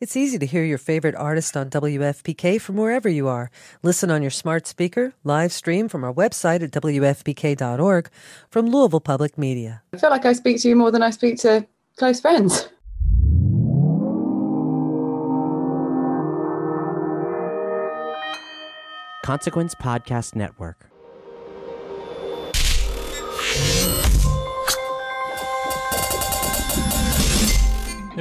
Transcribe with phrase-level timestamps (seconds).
[0.00, 3.50] It's easy to hear your favorite artist on WFPK from wherever you are.
[3.82, 8.08] Listen on your smart speaker, live stream from our website at WFPK.org
[8.48, 9.82] from Louisville Public Media.
[9.92, 11.66] I feel like I speak to you more than I speak to
[11.98, 12.66] close friends.
[19.22, 20.89] Consequence Podcast Network.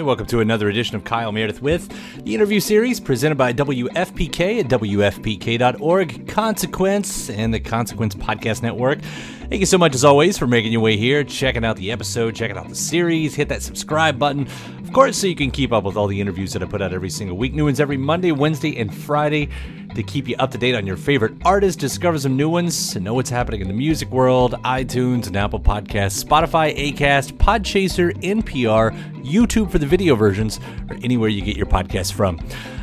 [0.06, 1.92] Welcome to another edition of Kyle Meredith with
[2.24, 9.02] the interview series presented by WFPK at WFPK.org, Consequence, and the Consequence Podcast Network.
[9.02, 12.36] Thank you so much, as always, for making your way here, checking out the episode,
[12.36, 13.36] checking out the series.
[13.36, 14.48] Hit that subscribe button,
[14.90, 16.94] of course, so you can keep up with all the interviews that I put out
[16.94, 17.54] every single week.
[17.54, 19.48] New ones every Monday, Wednesday, and Friday
[19.94, 23.06] to keep you up to date on your favorite artists, discover some new ones, and
[23.06, 28.92] know what's happening in the music world, iTunes and Apple Podcasts, Spotify, Acast, Podchaser, NPR,
[29.24, 30.60] YouTube for the video versions,
[30.90, 32.40] or anywhere you get your podcasts from.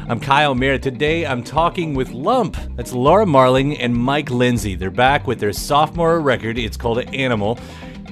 [0.08, 0.82] I'm Kyle Meredith.
[0.82, 2.56] Today I'm talking with Lump.
[2.76, 4.76] That's Laura Marling and Mike Lindsay.
[4.76, 6.56] They're back with their sophomore record.
[6.56, 7.58] It's called Animal.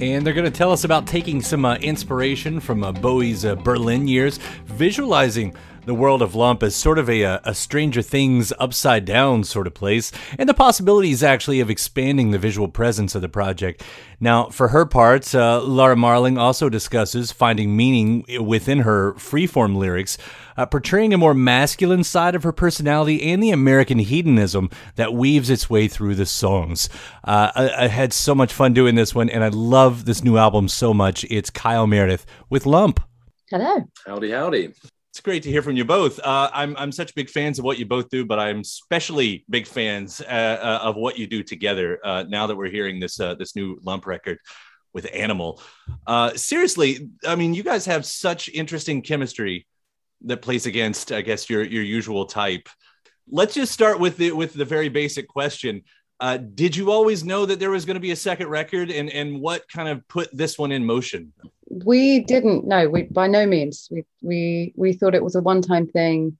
[0.00, 3.54] And they're going to tell us about taking some uh, inspiration from uh, Bowie's uh,
[3.54, 5.54] Berlin years, visualizing
[5.86, 9.74] the world of Lump is sort of a, a Stranger Things upside down sort of
[9.74, 13.82] place, and the possibilities actually of expanding the visual presence of the project.
[14.20, 20.16] Now, for her part, uh, Laura Marling also discusses finding meaning within her freeform lyrics,
[20.56, 25.50] uh, portraying a more masculine side of her personality and the American hedonism that weaves
[25.50, 26.88] its way through the songs.
[27.24, 30.38] Uh, I, I had so much fun doing this one, and I love this new
[30.38, 31.24] album so much.
[31.28, 33.00] It's Kyle Meredith with Lump.
[33.50, 33.84] Hello.
[34.06, 34.72] Howdy, howdy.
[35.14, 36.18] It's great to hear from you both.
[36.18, 39.64] Uh, I'm I'm such big fans of what you both do, but I'm especially big
[39.64, 42.00] fans uh, uh, of what you do together.
[42.02, 44.40] Uh, now that we're hearing this uh, this new lump record
[44.92, 45.62] with Animal,
[46.08, 49.68] uh, seriously, I mean, you guys have such interesting chemistry
[50.22, 52.68] that plays against, I guess, your your usual type.
[53.30, 55.82] Let's just start with the with the very basic question.
[56.56, 59.40] did you always know that there was going to be a second record, and and
[59.40, 61.32] what kind of put this one in motion?
[61.84, 62.88] We didn't know.
[62.88, 63.88] we by no means.
[63.90, 66.38] We we we thought it was a one-time thing.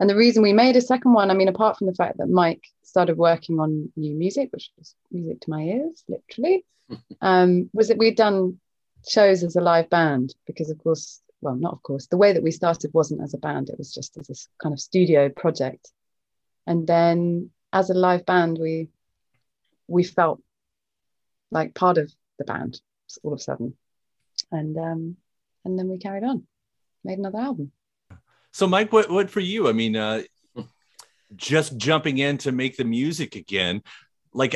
[0.00, 2.30] And the reason we made a second one i mean apart from the fact that
[2.30, 6.64] mike started working on new music which was music to my ears literally
[7.20, 8.58] um, was that we'd done
[9.06, 12.42] shows as a live band because of course well not of course the way that
[12.42, 13.68] we started wasn't as a band.
[13.68, 15.90] It was just as a kind of studio project.
[16.66, 18.88] And then as a live band we
[19.86, 20.42] we felt
[21.50, 22.80] like part of the band
[23.22, 23.76] all of a sudden
[24.52, 25.16] and um,
[25.64, 26.46] and then we carried on,
[27.04, 27.72] made another album.
[28.52, 29.68] So, Mike, what what for you?
[29.68, 30.22] I mean, uh,
[31.34, 33.82] just jumping in to make the music again,
[34.32, 34.54] like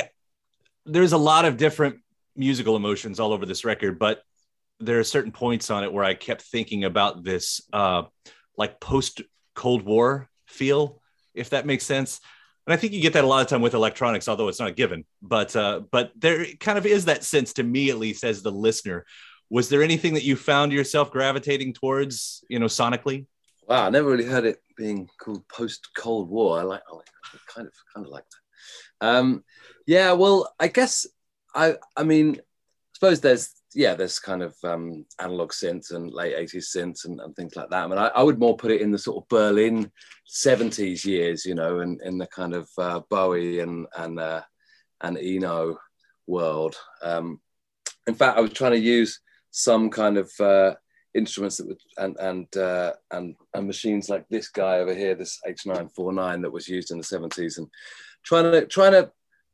[0.85, 1.97] there's a lot of different
[2.35, 4.21] musical emotions all over this record, but
[4.79, 8.03] there are certain points on it where I kept thinking about this, uh,
[8.57, 9.21] like post
[9.53, 11.01] Cold War feel,
[11.33, 12.19] if that makes sense.
[12.65, 14.69] And I think you get that a lot of time with electronics, although it's not
[14.69, 15.05] a given.
[15.21, 18.51] But uh, but there kind of is that sense to me, at least as the
[18.51, 19.05] listener,
[19.51, 23.27] was there anything that you found yourself gravitating towards you know sonically?
[23.67, 26.59] Wow i never really heard it being called post cold war.
[26.59, 27.07] I like i like
[27.53, 29.07] kind of kind of like that.
[29.07, 29.43] Um
[29.85, 31.05] yeah well i guess
[31.53, 32.41] i i mean i
[32.93, 37.35] suppose there's yeah there's kind of um analog synths and late 80s synths and, and
[37.35, 37.83] things like that.
[37.83, 39.91] I mean I, I would more put it in the sort of berlin
[40.33, 44.41] 70s years you know and in the kind of uh, bowie and and uh,
[45.01, 45.77] and eno
[46.25, 46.77] world.
[47.01, 47.41] Um
[48.07, 49.19] in fact i was trying to use
[49.51, 50.73] some kind of uh,
[51.13, 55.39] instruments that would and and uh, and and machines like this guy over here, this
[55.47, 57.67] H949 that was used in the 70s, and
[58.23, 59.11] trying to trying to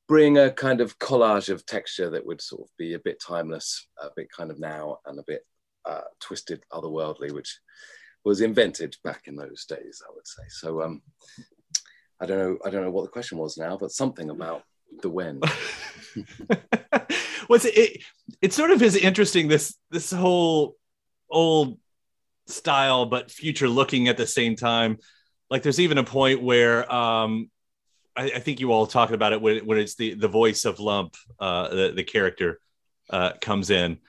[0.07, 3.87] bring a kind of collage of texture that would sort of be a bit timeless,
[4.01, 5.45] a bit kind of now, and a bit
[5.85, 7.59] uh, twisted, otherworldly, which
[8.23, 10.43] was invented back in those days, I would say.
[10.49, 11.01] So um,
[12.19, 14.63] I don't know, I don't know what the question was now, but something about
[15.01, 15.39] the when.
[17.49, 18.01] was it, it?
[18.41, 19.47] It sort of is interesting.
[19.47, 20.75] This this whole
[21.29, 21.79] old
[22.47, 24.97] style, but future looking at the same time.
[25.49, 27.49] Like there's even a point where um,
[28.15, 30.79] I, I think you all talking about it when, when it's the the voice of
[30.79, 32.59] Lump, uh, the the character
[33.09, 33.99] uh, comes in,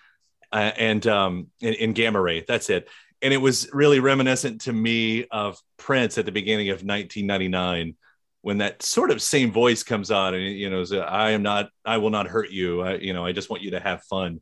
[0.53, 2.45] uh, and um, in, in Gamma Ray.
[2.47, 2.89] That's it.
[3.21, 7.97] And it was really reminiscent to me of Prince at the beginning of 1999
[8.43, 11.99] when that sort of same voice comes on and you know i am not i
[11.99, 12.83] will not hurt you.
[12.83, 14.41] I, you know i just want you to have fun.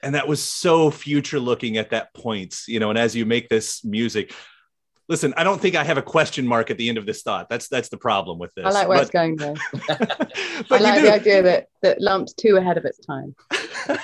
[0.00, 3.48] And that was so future looking at that point you know and as you make
[3.48, 4.32] this music
[5.08, 7.48] listen i don't think i have a question mark at the end of this thought.
[7.48, 8.64] That's that's the problem with this.
[8.64, 9.56] I like where but, it's going though.
[10.70, 13.34] I like the idea that that lump's too ahead of its time.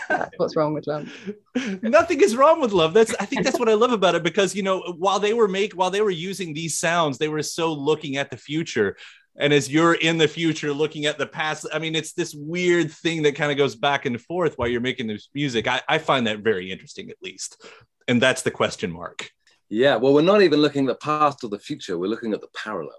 [0.08, 1.08] That's what's wrong with love.
[1.82, 4.54] nothing is wrong with love that's i think that's what i love about it because
[4.54, 7.72] you know while they were make while they were using these sounds they were so
[7.72, 8.96] looking at the future.
[9.36, 12.90] And as you're in the future looking at the past i mean it's this weird
[12.90, 15.66] thing that kind of goes back and forth while you're making this music.
[15.66, 17.60] I, I find that very interesting at least.
[18.06, 19.30] And that's the question mark
[19.68, 22.40] yeah well we're not even looking at the past or the future we're looking at
[22.40, 22.92] the parallel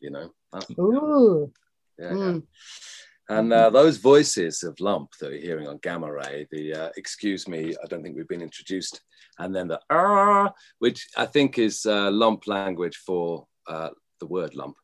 [0.00, 1.52] you know that's, Ooh.
[1.98, 2.34] yeah, mm.
[2.34, 2.40] yeah.
[3.30, 7.46] And uh, those voices of Lump that you're hearing on Gamma Ray, the uh, excuse
[7.46, 9.02] me, I don't think we've been introduced,
[9.38, 13.90] and then the ah, which I think is uh, Lump language for uh,
[14.20, 14.76] the word lump.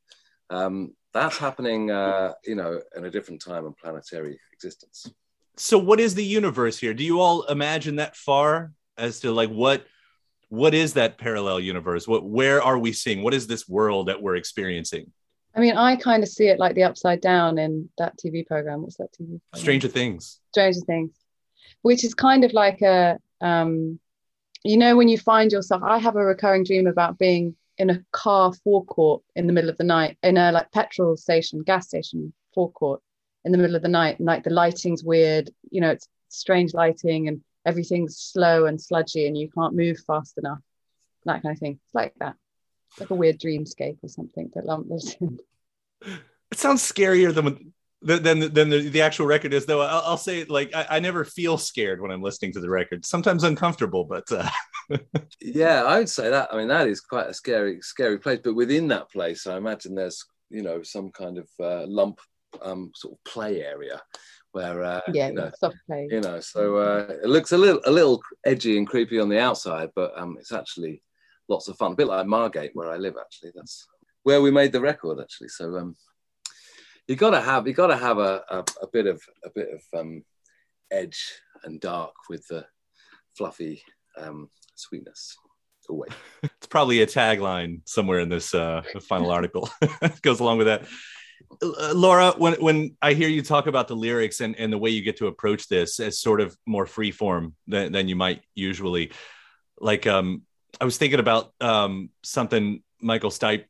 [0.51, 5.11] Um, that's happening, uh, you know, in a different time and planetary existence.
[5.57, 6.93] So, what is the universe here?
[6.93, 9.87] Do you all imagine that far as to like what?
[10.49, 12.07] What is that parallel universe?
[12.07, 13.23] What, where are we seeing?
[13.23, 15.13] What is this world that we're experiencing?
[15.57, 18.83] I mean, I kind of see it like the upside down in that TV program.
[18.83, 19.27] What's that TV?
[19.27, 19.41] Program?
[19.55, 20.41] Stranger Things.
[20.53, 21.13] Stranger Things,
[21.83, 24.01] which is kind of like a, um,
[24.65, 25.83] you know, when you find yourself.
[25.85, 29.77] I have a recurring dream about being in a car forecourt in the middle of
[29.77, 33.01] the night, in a like petrol station, gas station forecourt
[33.45, 34.19] in the middle of the night.
[34.19, 39.27] And like the lighting's weird, you know, it's strange lighting and everything's slow and sludgy
[39.27, 40.61] and you can't move fast enough.
[41.25, 41.81] That kind of thing.
[41.85, 42.37] It's like that
[42.95, 45.41] it's like a weird dreamscape or something that Lump lives in.
[46.53, 49.81] It sounds scarier than than than the, the actual record is, though.
[49.81, 53.05] I'll, I'll say like I, I, never feel scared when I'm listening to the record.
[53.05, 54.49] Sometimes uncomfortable, but uh...
[55.41, 56.51] yeah, I would say that.
[56.53, 58.39] I mean, that is quite a scary scary place.
[58.45, 62.21] But within that place, I imagine there's you know some kind of uh, lump
[62.63, 64.01] um, sort of play area
[64.55, 66.09] where uh, yeah, you know, soft play.
[66.11, 69.41] You know, so uh, it looks a little a little edgy and creepy on the
[69.41, 71.03] outside, but um, it's actually
[71.49, 71.93] lots of fun.
[71.93, 73.51] A bit like Margate, where I live, actually.
[73.55, 73.87] That's
[74.23, 75.49] where we made the record, actually.
[75.49, 75.97] So um,
[77.09, 80.23] you gotta have you gotta have a, a, a bit of a bit of um,
[80.93, 81.33] edge
[81.65, 82.65] and dark with the
[83.37, 83.83] fluffy
[84.17, 85.37] um, sweetness.
[85.91, 86.09] Away.
[86.43, 89.69] it's probably a tagline somewhere in this uh, final article.
[90.23, 90.87] goes along with that.
[91.63, 94.91] Uh, Laura, when when I hear you talk about the lyrics and, and the way
[94.91, 99.13] you get to approach this as sort of more freeform than, than you might usually,
[99.81, 100.43] like um,
[100.81, 103.65] I was thinking about um, something Michael Stipe,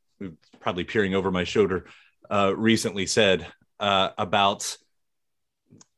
[0.61, 1.87] probably peering over my shoulder,
[2.31, 3.47] uh, recently said
[3.81, 4.77] uh, about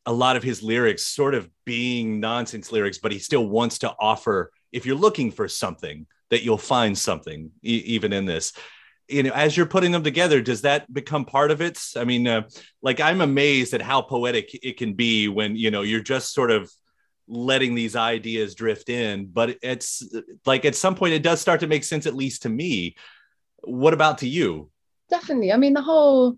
[0.04, 3.94] a lot of his lyrics sort of being nonsense lyrics, but he still wants to
[3.98, 4.52] offer.
[4.72, 8.52] If you're looking for something, that you'll find something, e- even in this.
[9.08, 11.78] You know, as you're putting them together, does that become part of it?
[11.96, 12.42] I mean, uh,
[12.82, 16.50] like I'm amazed at how poetic it can be when you know you're just sort
[16.50, 16.70] of
[17.28, 20.08] letting these ideas drift in but it's
[20.44, 22.96] like at some point it does start to make sense at least to me.
[23.62, 24.70] What about to you?
[25.10, 25.52] Definitely.
[25.52, 26.36] I mean the whole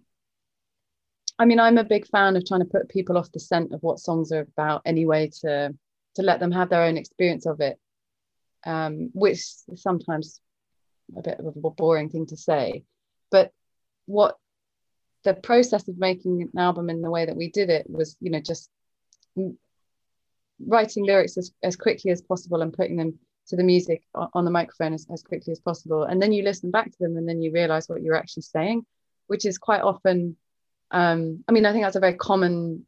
[1.38, 3.83] i mean i'm a big fan of trying to put people off the scent of
[3.83, 5.75] what songs are about anyway to
[6.14, 7.78] to let them have their own experience of it
[8.66, 9.40] um, which
[9.76, 10.40] sometimes
[11.17, 12.85] a bit of a boring thing to say.
[13.31, 13.53] But
[14.07, 14.37] what
[15.25, 18.31] the process of making an album in the way that we did it was you
[18.31, 18.71] know just
[20.67, 24.50] writing lyrics as, as quickly as possible and putting them to the music on the
[24.50, 26.03] microphone as, as quickly as possible.
[26.03, 28.85] And then you listen back to them and then you realize what you're actually saying
[29.29, 30.37] which is quite often
[30.91, 32.87] um, i mean i think that's a very common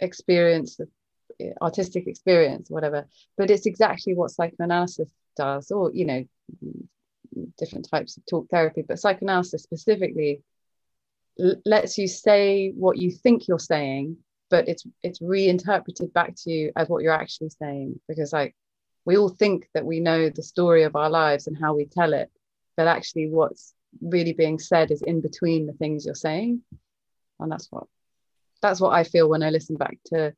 [0.00, 0.78] experience
[1.40, 3.06] eh, artistic experience whatever.
[3.36, 6.24] But it's exactly what psychoanalysis does or you know
[7.58, 10.42] different types of talk therapy but psychoanalysis specifically
[11.40, 14.16] l- lets you say what you think you're saying
[14.50, 18.54] but it's it's reinterpreted back to you as what you're actually saying because like
[19.04, 22.12] we all think that we know the story of our lives and how we tell
[22.12, 22.30] it
[22.76, 26.60] but actually what's really being said is in between the things you're saying.
[27.40, 27.86] And that's what
[28.62, 30.32] that's what i feel when i listen back to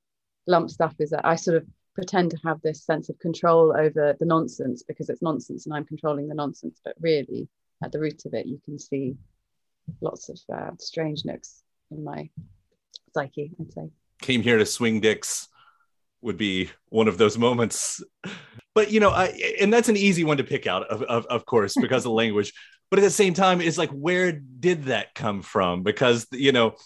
[0.46, 1.66] lump stuff is that i sort of
[1.98, 5.84] pretend to have this sense of control over the nonsense because it's nonsense and I'm
[5.84, 6.80] controlling the nonsense.
[6.84, 7.48] But really,
[7.82, 9.16] at the root of it, you can see
[10.00, 12.30] lots of uh, strange nooks in my
[13.12, 13.90] psyche, I'd say.
[14.22, 15.48] Came here to swing dicks
[16.20, 18.00] would be one of those moments.
[18.76, 21.46] But you know, I, and that's an easy one to pick out, of, of, of
[21.46, 22.52] course, because of language.
[22.90, 25.82] But at the same time, it's like, where did that come from?
[25.82, 26.76] Because you know,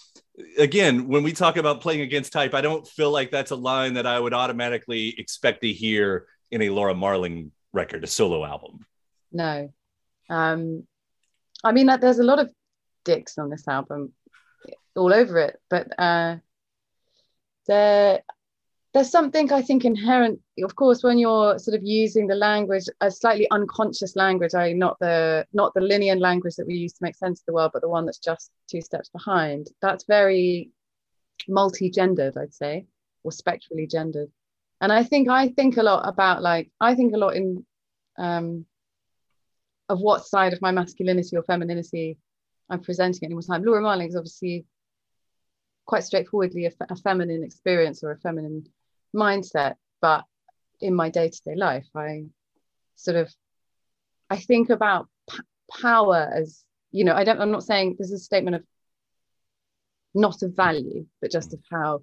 [0.58, 3.94] again, when we talk about playing against type, I don't feel like that's a line
[3.94, 8.84] that I would automatically expect to hear in a Laura Marling record, a solo album.
[9.32, 9.72] No.
[10.28, 10.86] Um,
[11.64, 12.50] I mean, there's a lot of
[13.04, 14.12] dicks on this album,
[14.96, 16.36] all over it, but uh,
[18.94, 23.10] there's something I think inherent, of course, when you're sort of using the language, a
[23.10, 27.16] slightly unconscious language, I not the not the linear language that we use to make
[27.16, 29.68] sense of the world, but the one that's just two steps behind.
[29.80, 30.70] That's very
[31.48, 32.86] multi-gendered, I'd say,
[33.22, 34.30] or spectrally gendered.
[34.82, 37.64] And I think I think a lot about like I think a lot in
[38.18, 38.66] um,
[39.88, 42.18] of what side of my masculinity or femininity
[42.68, 43.64] I'm presenting at any one time.
[43.64, 44.66] Laura Marling is obviously
[45.86, 48.66] quite straightforwardly a, a feminine experience or a feminine
[49.14, 50.24] mindset but
[50.80, 52.24] in my day-to-day life i
[52.96, 53.32] sort of
[54.30, 55.38] i think about p-
[55.80, 58.64] power as you know i don't i'm not saying this is a statement of
[60.14, 62.02] not of value but just of how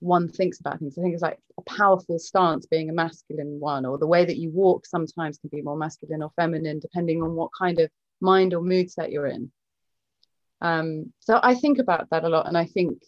[0.00, 0.98] one thinks about things.
[0.98, 4.36] I think it's like a powerful stance being a masculine one or the way that
[4.36, 8.54] you walk sometimes can be more masculine or feminine depending on what kind of mind
[8.54, 9.50] or mood set you're in.
[10.60, 13.02] Um, so i think about that a lot and i think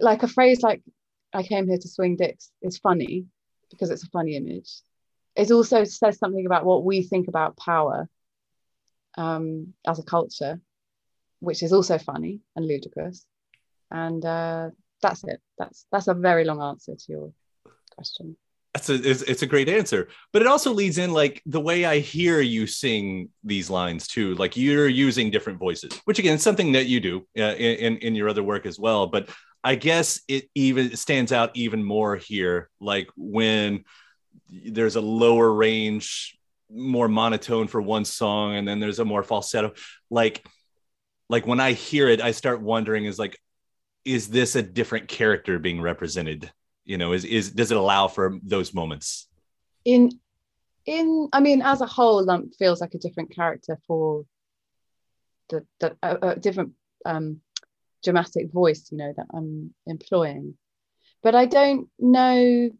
[0.00, 0.82] like a phrase like
[1.32, 3.26] I came here to swing dicks is funny
[3.70, 4.70] because it's a funny image.
[5.34, 8.08] It also says something about what we think about power
[9.16, 10.60] um, as a culture,
[11.40, 13.26] which is also funny and ludicrous.
[13.90, 14.70] And uh,
[15.00, 15.40] that's it.
[15.58, 17.32] That's that's a very long answer to your
[17.94, 18.36] question.
[18.74, 21.84] That's a it's, it's, a great answer, but it also leads in like the way
[21.84, 24.34] I hear you sing these lines too.
[24.36, 28.14] Like you're using different voices, which again is something that you do uh, in in
[28.14, 29.06] your other work as well.
[29.06, 29.28] But
[29.64, 33.84] I guess it even stands out even more here, like when
[34.50, 36.36] there's a lower range,
[36.70, 39.72] more monotone for one song, and then there's a more falsetto.
[40.10, 40.44] Like,
[41.28, 43.38] like when I hear it, I start wondering: is like,
[44.04, 46.50] is this a different character being represented?
[46.84, 49.28] You know, is is does it allow for those moments?
[49.84, 50.10] In
[50.86, 54.24] in I mean, as a whole, Lump feels like a different character for
[55.50, 56.72] the the a, a different
[57.06, 57.40] um
[58.02, 60.54] dramatic voice you know that i'm employing
[61.22, 62.70] but i don't know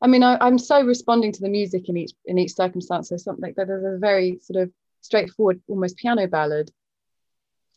[0.00, 3.16] i mean I, am so responding to the music in each in each circumstance so
[3.16, 6.70] something that there's a very sort of straightforward almost piano ballad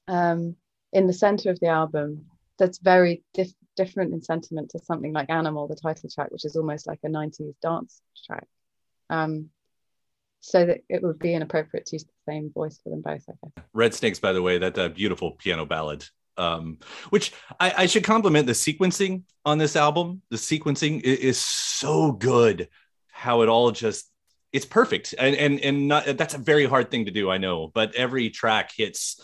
[0.08, 0.56] um,
[0.92, 2.26] in the center of the album
[2.58, 6.56] that's very dif- different in sentiment to something like animal the title track which is
[6.56, 8.48] almost like a 90s dance track
[9.10, 9.50] um,
[10.42, 13.24] so that it would be inappropriate to use the same voice for them both.
[13.30, 13.66] I guess.
[13.74, 16.06] Red Snakes, by the way, that uh, beautiful piano ballad
[16.42, 16.80] um,
[17.10, 20.22] which I, I, should compliment the sequencing on this album.
[20.30, 22.68] The sequencing is, is, so good.
[23.12, 24.10] How it all just
[24.52, 27.30] it's perfect, and and and not, that's a very hard thing to do.
[27.30, 29.24] I know, but every track hits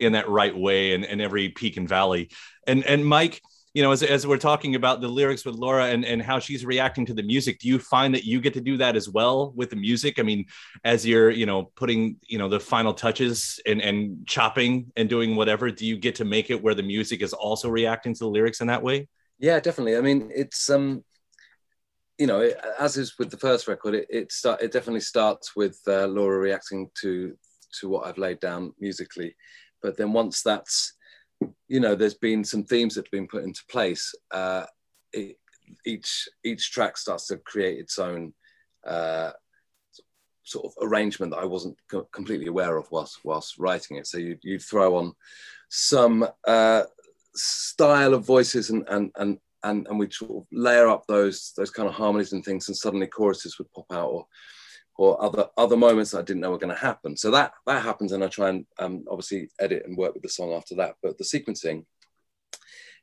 [0.00, 2.30] in that right way, and, and every peak and valley.
[2.66, 3.40] And and Mike,
[3.74, 6.64] you know, as, as we're talking about the lyrics with Laura and, and how she's
[6.64, 9.52] reacting to the music, do you find that you get to do that as well
[9.56, 10.18] with the music?
[10.18, 10.44] I mean,
[10.84, 15.36] as you're, you know, putting, you know, the final touches and, and chopping and doing
[15.36, 18.28] whatever, do you get to make it where the music is also reacting to the
[18.28, 19.08] lyrics in that way?
[19.38, 19.96] Yeah, definitely.
[19.96, 21.02] I mean, it's, um,
[22.18, 25.56] you know, it, as is with the first record, it, it start, it definitely starts
[25.56, 27.34] with uh, Laura reacting to,
[27.80, 29.34] to what I've laid down musically.
[29.80, 30.92] But then once that's,
[31.68, 34.14] you know, there's been some themes that have been put into place.
[34.30, 34.64] Uh,
[35.12, 35.36] it,
[35.86, 38.34] each each track starts to create its own
[38.86, 39.30] uh,
[40.44, 44.06] sort of arrangement that I wasn't co- completely aware of whilst whilst writing it.
[44.06, 45.14] So you you throw on
[45.68, 46.84] some uh,
[47.34, 51.70] style of voices and and and and and we sort of layer up those those
[51.70, 54.26] kind of harmonies and things, and suddenly choruses would pop out or
[54.96, 57.16] or other other moments I didn't know were going to happen.
[57.16, 60.28] So that that happens, and I try and um, obviously edit and work with the
[60.28, 60.96] song after that.
[61.02, 61.84] But the sequencing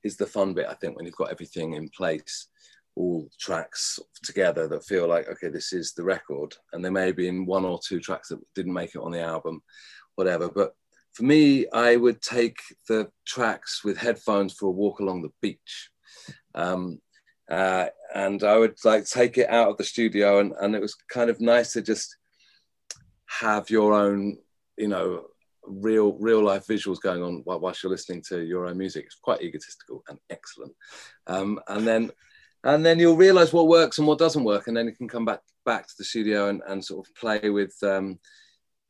[0.04, 2.48] is the fun bit, I think, when you've got everything in place,
[2.96, 6.56] all tracks together that feel like okay, this is the record.
[6.74, 9.22] And there may be in one or two tracks that didn't make it on the
[9.22, 9.62] album,
[10.16, 10.50] whatever.
[10.50, 10.76] But
[11.14, 15.90] for me, I would take the tracks with headphones for a walk along the beach.
[16.56, 17.00] Um,
[17.50, 20.96] uh, and I would like take it out of the studio, and, and it was
[21.10, 22.16] kind of nice to just
[23.26, 24.38] have your own,
[24.78, 25.26] you know,
[25.64, 29.06] real real life visuals going on whilst you're listening to your own music.
[29.06, 30.74] It's quite egotistical and excellent.
[31.28, 32.12] Um, and then
[32.64, 35.26] and then you'll realize what works and what doesn't work and then you can come
[35.26, 38.20] back back to the studio and, and sort of play with um,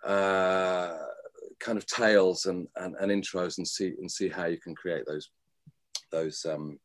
[0.06, 0.98] uh,
[1.60, 5.04] kind of tails and, and, and, intros and see and see how you can create
[5.06, 5.30] those
[6.12, 6.80] those um,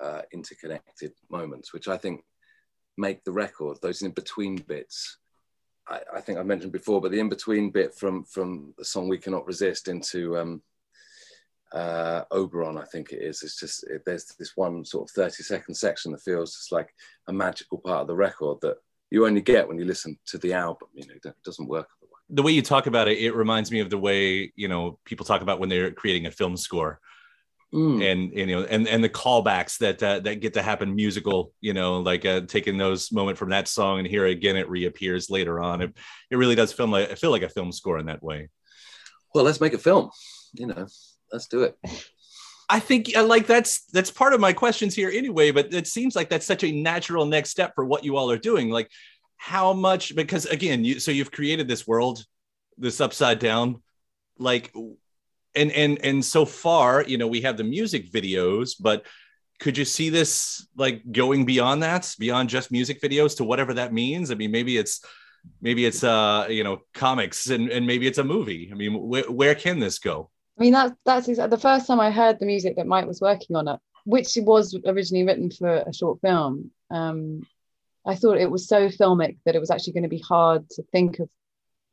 [0.00, 2.22] uh, interconnected moments which i think
[2.96, 5.18] make the record those in between bits
[5.88, 9.08] I, I, think i mentioned before but the in between bit from from the song
[9.08, 10.62] we cannot resist into um,
[11.72, 13.42] uh, Oberon, I think it is.
[13.42, 16.94] It's just it, there's this one sort of 30 second section that feels just like
[17.26, 18.76] a magical part of the record that
[19.10, 20.88] you only get when you listen to the album.
[20.94, 21.88] You know, it doesn't work.
[22.30, 25.24] The way you talk about it, it reminds me of the way you know people
[25.26, 27.00] talk about when they're creating a film score.
[27.74, 27.96] Mm.
[27.96, 31.52] And, and, you know and and the callbacks that uh, that get to happen musical
[31.60, 35.28] you know like uh, taking those moment from that song and here again it reappears
[35.28, 35.94] later on it,
[36.30, 38.48] it really does feel like I feel like a film score in that way
[39.34, 40.08] well let's make a film
[40.54, 40.86] you know
[41.32, 41.78] let's do it.
[42.68, 46.14] I think uh, like that's that's part of my questions here anyway, but it seems
[46.14, 48.68] like that's such a natural next step for what you all are doing.
[48.68, 48.90] Like
[49.36, 52.24] how much because again, you so you've created this world,
[52.76, 53.82] this upside down,
[54.38, 54.72] like
[55.54, 59.06] and and and so far, you know, we have the music videos, but
[59.58, 63.92] could you see this like going beyond that, beyond just music videos to whatever that
[63.92, 64.30] means?
[64.30, 65.04] I mean, maybe it's
[65.60, 68.68] maybe it's uh you know comics and, and maybe it's a movie.
[68.70, 70.30] I mean, wh- where can this go?
[70.58, 73.20] I mean, that, that's exactly the first time I heard the music that Mike was
[73.20, 76.72] working on it, which was originally written for a short film.
[76.90, 77.46] Um,
[78.04, 80.82] I thought it was so filmic that it was actually going to be hard to
[80.90, 81.28] think of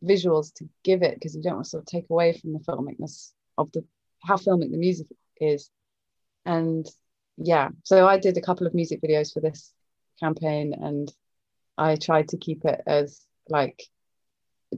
[0.03, 2.59] visuals to give it because you don't want to sort of take away from the
[2.59, 3.83] filmicness of the
[4.24, 5.07] how filmic the music
[5.39, 5.69] is.
[6.45, 6.88] And
[7.38, 9.74] yeah, so I did a couple of music videos for this
[10.19, 11.12] campaign and
[11.77, 13.83] I tried to keep it as like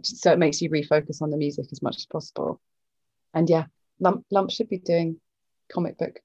[0.04, 2.60] so it makes you refocus on the music as much as possible.
[3.34, 3.66] And yeah,
[4.00, 5.20] Lump Lump should be doing
[5.72, 6.20] comic book.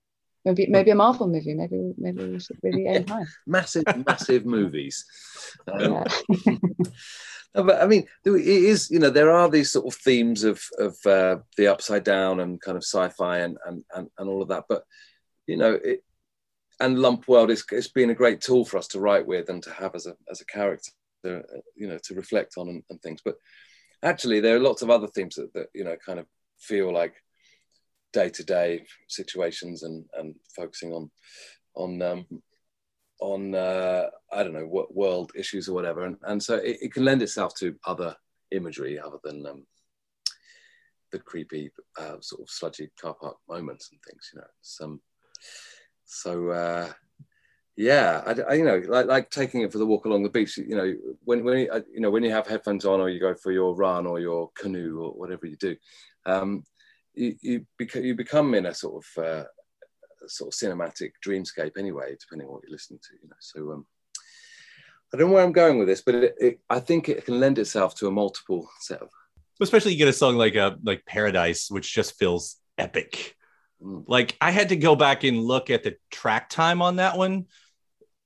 [0.44, 1.54] Maybe maybe a Marvel movie.
[1.54, 3.24] Maybe maybe we should really aim high.
[3.46, 5.04] massive massive movies.
[5.68, 6.04] Um,
[7.66, 10.96] but I mean, it is you know there are these sort of themes of of
[11.04, 14.64] uh, the upside down and kind of sci-fi and and and, and all of that.
[14.68, 14.84] But
[15.46, 16.02] you know it.
[16.80, 19.62] And Lump World is it's been a great tool for us to write with and
[19.62, 20.90] to have as a as a character,
[21.24, 21.42] to,
[21.76, 23.20] you know, to reflect on and, and things.
[23.24, 23.36] But
[24.02, 26.26] actually, there are lots of other themes that, that you know kind of
[26.58, 27.14] feel like
[28.12, 31.10] day-to-day situations and and focusing on
[31.74, 32.26] on um,
[33.20, 36.92] on uh, I don't know what world issues or whatever, and and so it, it
[36.92, 38.16] can lend itself to other
[38.50, 39.66] imagery other than um,
[41.12, 44.46] the creepy uh, sort of sludgy car park moments and things, you know.
[44.62, 45.00] Some
[46.04, 46.92] so uh,
[47.76, 50.58] yeah, I, I, you know like like taking it for the walk along the beach.
[50.58, 50.94] You know
[51.24, 53.52] when when you, uh, you know when you have headphones on or you go for
[53.52, 55.76] your run or your canoe or whatever you do.
[56.26, 56.64] Um,
[57.14, 59.44] you you, you become in a sort of uh,
[60.26, 63.14] sort of cinematic dreamscape anyway, depending on what you're listening to.
[63.22, 63.86] You know, so um,
[65.12, 67.40] I don't know where I'm going with this, but it, it, I think it can
[67.40, 69.08] lend itself to a multiple set of.
[69.60, 73.36] Especially you get a song like uh, like Paradise, which just feels epic.
[73.82, 74.04] Mm.
[74.06, 77.46] Like I had to go back and look at the track time on that one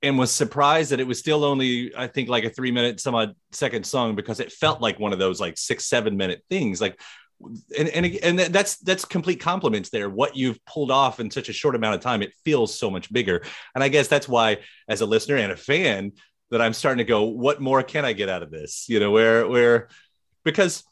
[0.02, 3.14] and was surprised that it was still only i think like a three minute some
[3.14, 6.80] odd second song because it felt like one of those like six seven minute things
[6.80, 7.00] like
[7.78, 10.08] and and and that's that's complete compliments there.
[10.08, 13.12] What you've pulled off in such a short amount of time, it feels so much
[13.12, 13.42] bigger.
[13.74, 16.12] And I guess that's why, as a listener and a fan,
[16.50, 18.86] that I'm starting to go, what more can I get out of this?
[18.88, 19.88] You know, where where
[20.44, 20.84] because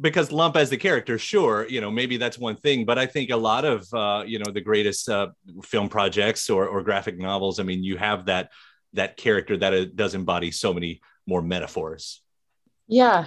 [0.00, 3.30] because Lump as the character, sure, you know, maybe that's one thing, but I think
[3.30, 5.28] a lot of uh, you know the greatest uh,
[5.62, 7.60] film projects or or graphic novels.
[7.60, 8.50] I mean, you have that
[8.94, 12.22] that character that it does embody so many more metaphors.
[12.88, 13.26] Yeah,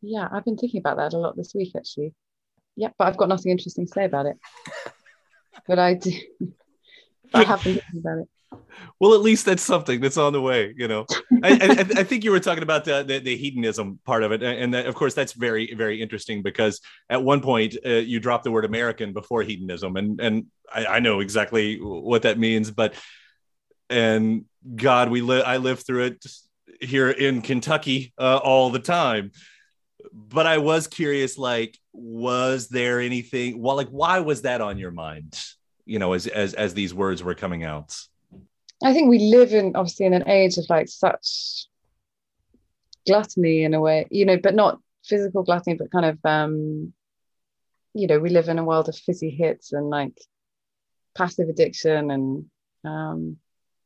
[0.00, 2.14] yeah, I've been thinking about that a lot this week actually.
[2.76, 4.38] Yeah, but I've got nothing interesting to say about it.
[5.66, 6.12] but I do.
[7.34, 8.28] I have been thinking about it.
[9.00, 11.04] Well, at least that's something that's on the way, you know.
[11.42, 14.42] I, I, I, think you were talking about the, the, the hedonism part of it,
[14.42, 16.80] and that, of course that's very very interesting because
[17.10, 20.98] at one point uh, you dropped the word American before hedonism, and and I, I
[21.00, 22.94] know exactly what that means, but
[23.90, 26.26] and God, we live I live through it
[26.80, 29.32] here in Kentucky uh, all the time
[30.12, 33.60] but I was curious, like, was there anything?
[33.60, 35.38] Well, like, why was that on your mind?
[35.84, 37.96] You know, as as as these words were coming out.
[38.84, 41.66] I think we live in obviously in an age of like such
[43.06, 46.92] gluttony in a way, you know, but not physical gluttony, but kind of um,
[47.94, 50.16] you know, we live in a world of fizzy hits and like
[51.16, 52.44] passive addiction and
[52.84, 53.36] um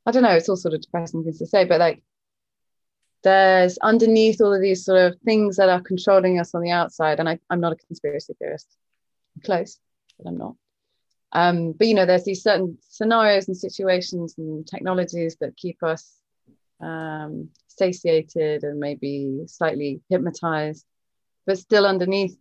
[0.05, 2.03] I don't know, it's all sort of depressing things to say, but like
[3.23, 7.21] there's underneath all of these sort of things that are controlling us on the outside.
[7.21, 8.69] And I, I'm not a conspiracy theorist.
[9.37, 9.79] I'm close,
[10.19, 10.57] but I'm not.
[11.33, 16.13] Um, but you know, there's these certain scenarios and situations and technologies that keep us
[16.81, 20.85] um, satiated and maybe slightly hypnotized,
[21.47, 22.37] but still underneath,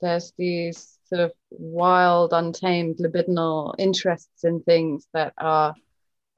[0.00, 5.74] there's these sort of wild, untamed, libidinal interests in things that are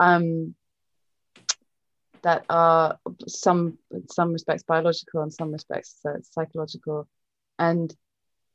[0.01, 0.55] um,
[2.23, 7.09] that are some in some respects biological and some respects uh, psychological
[7.59, 7.95] and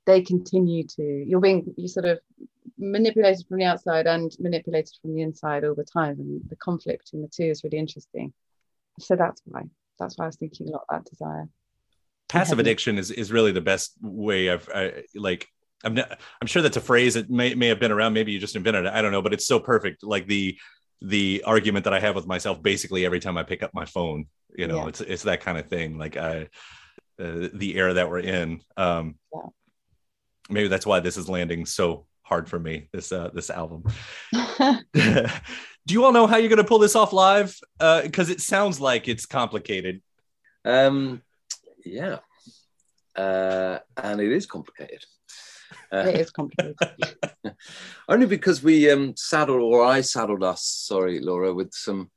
[0.06, 2.20] they continue to you're being you sort of
[2.78, 7.06] manipulated from the outside and manipulated from the inside all the time and the conflict
[7.06, 8.34] between the two is really interesting
[9.00, 9.64] so that's why
[10.00, 11.48] that's why i was thinking a lot about desire
[12.30, 14.70] passive addiction is, is really the best way i've
[15.16, 15.48] like
[15.84, 18.14] I'm not, I'm sure that's a phrase that may, may have been around.
[18.14, 18.94] Maybe you just invented it.
[18.94, 20.04] I don't know, but it's so perfect.
[20.04, 20.58] Like the
[21.02, 24.26] the argument that I have with myself basically every time I pick up my phone.
[24.56, 24.88] You know, yeah.
[24.88, 25.98] it's it's that kind of thing.
[25.98, 26.50] Like I,
[27.20, 28.62] uh, the era that we're in.
[28.76, 29.42] Um, yeah.
[30.50, 32.90] Maybe that's why this is landing so hard for me.
[32.94, 33.84] This uh, this album.
[35.88, 37.58] Do you all know how you're going to pull this off live?
[37.80, 40.02] Because uh, it sounds like it's complicated.
[40.66, 41.22] Um,
[41.86, 42.20] yeah,
[43.16, 45.06] uh, and it is complicated.
[45.92, 46.76] Uh, it is complicated.
[48.10, 52.10] only because we um, saddled, or I saddled us, sorry, Laura, with some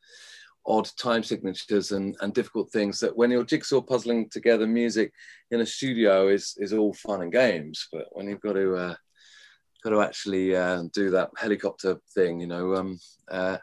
[0.67, 5.13] odd time signatures and, and difficult things that when you're jigsaw puzzling together music
[5.51, 7.89] in a studio is, is all fun and games.
[7.93, 8.95] But when you've got to, uh,
[9.83, 12.99] got to actually uh, do that helicopter thing, you know, um,
[13.31, 13.59] uh,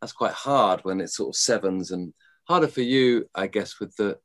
[0.00, 2.12] that's quite hard when it's sort of sevens and
[2.44, 4.18] harder for you, I guess, with the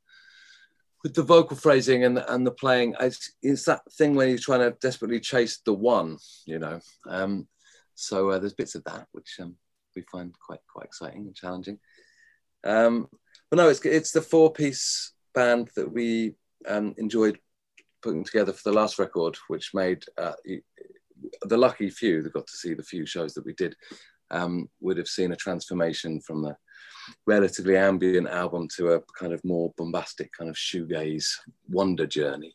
[1.04, 4.60] with the vocal phrasing and and the playing, it's, it's that thing when you're trying
[4.60, 6.80] to desperately chase the one, you know.
[7.06, 7.46] Um,
[7.94, 9.54] so uh, there's bits of that which um,
[9.94, 11.78] we find quite quite exciting and challenging.
[12.64, 13.06] Um,
[13.50, 16.34] but no, it's it's the four piece band that we
[16.66, 17.38] um, enjoyed
[18.02, 20.32] putting together for the last record, which made uh,
[21.42, 23.76] the lucky few that got to see the few shows that we did
[24.30, 26.56] um, would have seen a transformation from the
[27.26, 31.26] relatively ambient album to a kind of more bombastic kind of shoegaze
[31.68, 32.54] wonder journey.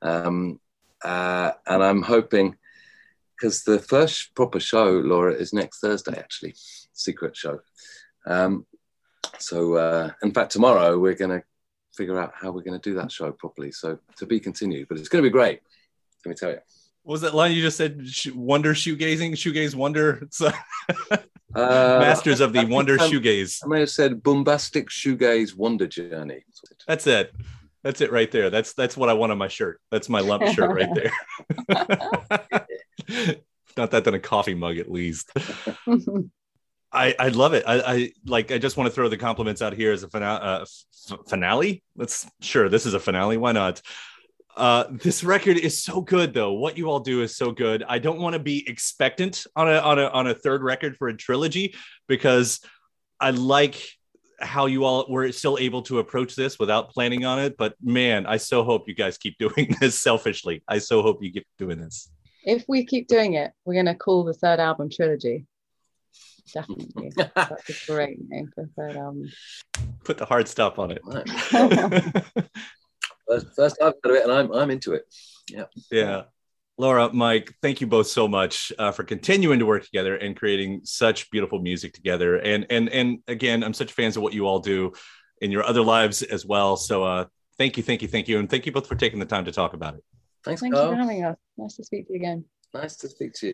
[0.00, 0.60] Um,
[1.04, 2.56] uh, and I'm hoping,
[3.36, 6.54] because the first proper show, Laura, is next Thursday, actually,
[6.92, 7.60] secret show.
[8.26, 8.66] Um,
[9.38, 11.42] so, uh, in fact, tomorrow we're going to
[11.96, 13.72] figure out how we're going to do that show properly.
[13.72, 15.60] So, to be continued, but it's going to be great.
[16.24, 16.58] Let me tell you.
[17.02, 18.06] What was that line you just said?
[18.32, 20.28] Wonder shoegazing, shoegaze wonder.
[21.54, 23.60] Uh, Masters of the Wonder Shoegaze.
[23.64, 26.44] I may have said bombastic shoegaze wonder journey.
[26.86, 27.32] That's it.
[27.82, 28.48] That's it right there.
[28.48, 29.80] That's that's what I want on my shirt.
[29.90, 31.12] That's my lump shirt right there.
[33.76, 35.32] Not that than a coffee mug at least.
[36.94, 37.64] I, I love it.
[37.66, 38.52] I, I like.
[38.52, 40.40] I just want to throw the compliments out here as a finale.
[40.42, 41.82] Uh, f- finale.
[41.96, 43.38] Let's sure this is a finale.
[43.38, 43.80] Why not?
[44.56, 46.52] Uh, this record is so good, though.
[46.52, 47.82] What you all do is so good.
[47.88, 51.08] I don't want to be expectant on a on a on a third record for
[51.08, 51.74] a trilogy
[52.06, 52.60] because
[53.18, 53.82] I like
[54.40, 57.56] how you all were still able to approach this without planning on it.
[57.56, 60.62] But man, I so hope you guys keep doing this selfishly.
[60.68, 62.10] I so hope you keep doing this.
[62.44, 65.46] If we keep doing it, we're going to call the third album trilogy.
[66.52, 67.12] Definitely.
[67.36, 69.30] That's a great name for the third album.
[70.04, 71.00] Put the hard stuff on it.
[73.32, 75.02] First, first I've heard of it, and I'm I'm into it.
[75.48, 75.64] Yeah.
[75.90, 76.22] Yeah.
[76.78, 80.80] Laura, Mike, thank you both so much uh, for continuing to work together and creating
[80.84, 82.36] such beautiful music together.
[82.36, 84.92] And and and again, I'm such fans of what you all do
[85.40, 86.76] in your other lives as well.
[86.76, 87.24] So uh,
[87.58, 89.52] thank you, thank you, thank you, and thank you both for taking the time to
[89.52, 90.04] talk about it.
[90.44, 90.88] Thanks, Thank Carl.
[90.88, 91.36] you for having us.
[91.56, 92.44] Nice to speak to you again.
[92.74, 93.52] Nice to speak to you.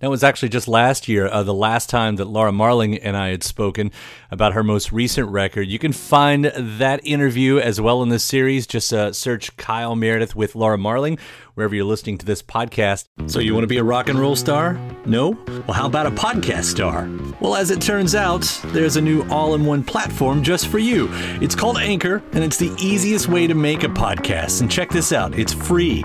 [0.00, 3.28] That was actually just last year, uh, the last time that Laura Marling and I
[3.28, 3.90] had spoken
[4.30, 5.68] about her most recent record.
[5.68, 8.66] You can find that interview as well in this series.
[8.66, 11.18] Just uh, search Kyle Meredith with Laura Marling
[11.54, 13.06] wherever you're listening to this podcast.
[13.26, 14.78] So, you want to be a rock and roll star?
[15.06, 15.30] No?
[15.66, 17.08] Well, how about a podcast star?
[17.40, 21.08] Well, as it turns out, there's a new all in one platform just for you.
[21.40, 24.60] It's called Anchor, and it's the easiest way to make a podcast.
[24.60, 26.04] And check this out it's free.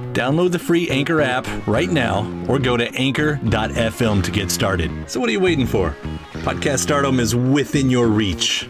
[0.13, 5.09] Download the free Anchor app right now or go to anchor.fm to get started.
[5.09, 5.95] So, what are you waiting for?
[6.43, 8.67] Podcast stardom is within your reach.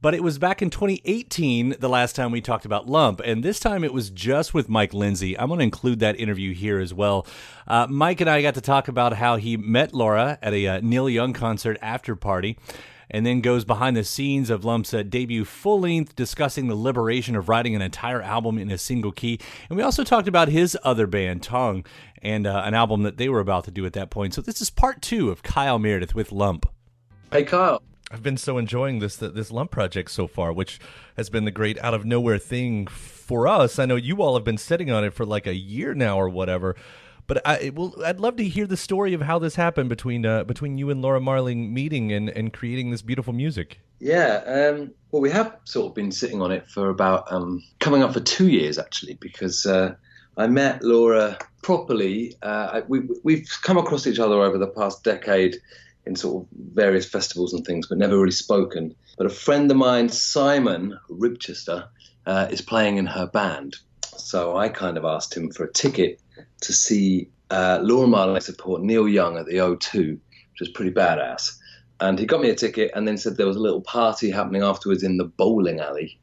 [0.00, 3.60] But it was back in 2018 the last time we talked about Lump, and this
[3.60, 5.38] time it was just with Mike Lindsay.
[5.38, 7.24] I'm going to include that interview here as well.
[7.68, 10.80] Uh, Mike and I got to talk about how he met Laura at a uh,
[10.82, 12.58] Neil Young concert after party
[13.12, 17.36] and then goes behind the scenes of Lump's uh, debut full length, discussing the liberation
[17.36, 19.38] of writing an entire album in a single key.
[19.68, 21.84] And we also talked about his other band, Tongue,
[22.22, 24.34] and uh, an album that they were about to do at that point.
[24.34, 26.66] So this is part two of Kyle Meredith with Lump.
[27.30, 27.82] Hey, Kyle.
[28.10, 30.78] I've been so enjoying this this lump project so far, which
[31.16, 33.78] has been the great out of nowhere thing for us.
[33.78, 36.28] I know you all have been sitting on it for like a year now or
[36.28, 36.76] whatever.
[37.26, 37.94] But I will.
[38.04, 41.00] I'd love to hear the story of how this happened between uh, between you and
[41.00, 43.80] Laura Marling meeting and, and creating this beautiful music.
[44.00, 48.02] Yeah, um, well, we have sort of been sitting on it for about um, coming
[48.02, 49.94] up for two years actually, because uh,
[50.36, 52.34] I met Laura properly.
[52.42, 55.56] Uh, we, we've come across each other over the past decade
[56.04, 58.94] in sort of various festivals and things, but never really spoken.
[59.16, 61.86] But a friend of mine, Simon Ribchester,
[62.26, 63.76] uh, is playing in her band.
[64.16, 66.20] So I kind of asked him for a ticket
[66.62, 71.56] to see uh, Laura Marling support Neil Young at the O2, which was pretty badass.
[72.00, 74.62] And he got me a ticket and then said there was a little party happening
[74.62, 76.18] afterwards in the bowling alley.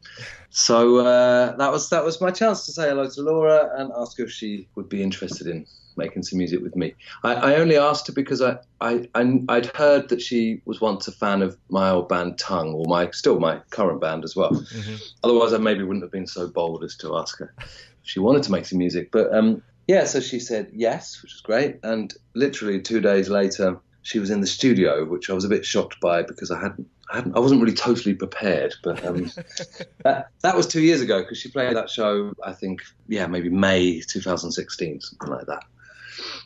[0.49, 4.17] So uh, that was that was my chance to say hello to Laura and ask
[4.17, 5.65] her if she would be interested in
[5.99, 6.95] making some music with me.
[7.23, 11.07] I, I only asked her because I, I, I would heard that she was once
[11.07, 14.51] a fan of my old band Tongue, or my still my current band as well.
[14.51, 14.95] Mm-hmm.
[15.23, 18.43] Otherwise, I maybe wouldn't have been so bold as to ask her if she wanted
[18.43, 19.11] to make some music.
[19.11, 21.79] But um, yeah, so she said yes, which was great.
[21.83, 25.65] And literally two days later, she was in the studio, which I was a bit
[25.65, 29.31] shocked by because I hadn't I, hadn't, I wasn't really totally prepared, but um,
[30.03, 33.49] that, that was two years ago because she played that show, I think, yeah, maybe
[33.49, 35.63] May 2016, something like that.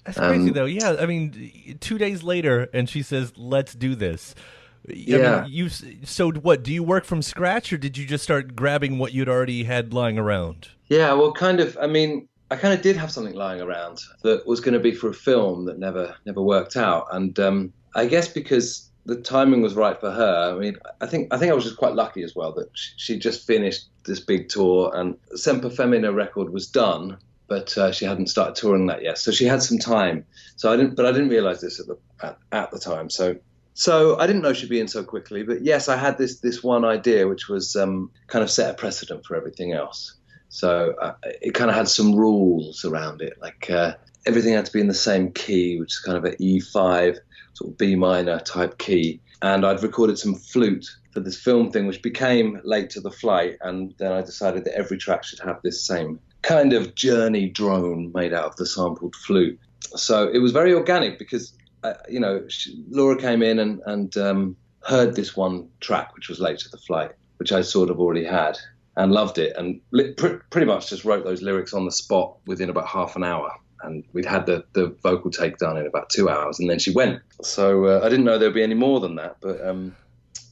[0.05, 0.65] That's crazy um, though.
[0.65, 4.35] Yeah, I mean, two days later, and she says, "Let's do this."
[4.89, 5.41] I yeah.
[5.41, 6.63] Mean, you so what?
[6.63, 9.93] Do you work from scratch, or did you just start grabbing what you'd already had
[9.93, 10.69] lying around?
[10.89, 11.77] Yeah, well, kind of.
[11.81, 14.91] I mean, I kind of did have something lying around that was going to be
[14.91, 19.61] for a film that never never worked out, and um, I guess because the timing
[19.61, 20.53] was right for her.
[20.55, 22.91] I mean, I think I think I was just quite lucky as well that she,
[22.97, 27.17] she just finished this big tour and Semper Femina record was done,
[27.53, 29.19] but uh, she hadn't started touring that yet.
[29.19, 30.25] So she had some time.
[30.55, 33.11] So I didn't, but I didn't realize this at the at, at, the time.
[33.11, 33.35] So
[33.75, 35.43] so I didn't know she'd be in so quickly.
[35.43, 38.73] But yes, I had this this one idea, which was um, kind of set a
[38.73, 40.15] precedent for everything else.
[40.49, 41.13] So uh,
[41.43, 43.93] it kind of had some rules around it, like uh,
[44.25, 47.17] everything had to be in the same key, which is kind of an E5
[47.53, 49.21] sort of B minor type key.
[49.43, 53.57] And I'd recorded some flute for this film thing, which became Late to the Flight.
[53.61, 58.11] And then I decided that every track should have this same kind of journey drone
[58.13, 59.59] made out of the sampled flute.
[59.95, 61.53] So it was very organic because,
[61.83, 66.29] uh, you know, she, Laura came in and, and um, heard this one track, which
[66.29, 68.57] was Late to the Flight, which I sort of already had
[68.95, 72.37] and loved it and li- pr- pretty much just wrote those lyrics on the spot
[72.45, 73.51] within about half an hour.
[73.81, 76.91] And we'd had the, the vocal take done in about two hours, and then she
[76.91, 77.21] went.
[77.41, 79.93] So uh, I didn't know there'd be any more than that, but um,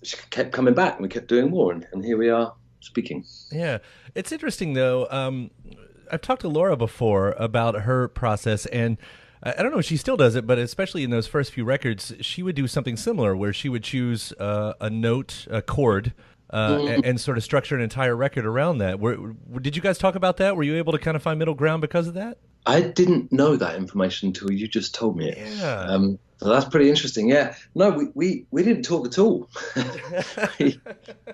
[0.04, 3.26] she kept coming back, and we kept doing more, and, and here we are speaking.
[3.52, 3.80] Yeah,
[4.16, 5.08] it's interesting though.
[5.10, 5.52] Um,
[6.12, 8.98] I've talked to Laura before about her process, and
[9.44, 12.14] I don't know if she still does it, but especially in those first few records,
[12.22, 16.14] she would do something similar where she would choose uh, a note, a chord.
[16.50, 16.88] Uh, mm-hmm.
[16.96, 19.00] and, and, sort of structure an entire record around that.
[19.00, 20.58] Were, did you guys talk about that?
[20.58, 22.40] Were you able to kind of find middle ground because of that?
[22.66, 25.38] I didn't know that information until you just told me it.
[25.38, 25.80] Yeah.
[25.80, 27.30] Um, so that's pretty interesting.
[27.30, 27.54] Yeah.
[27.76, 29.48] No, we, we, we didn't talk at all.
[30.60, 30.82] we,